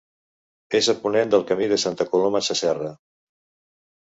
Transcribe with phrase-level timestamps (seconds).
[0.79, 2.91] És a ponent del Camí de Santa Coloma Sasserra.